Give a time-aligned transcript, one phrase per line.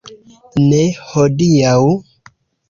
[0.63, 0.79] Ne
[1.09, 1.69] hodiaŭ.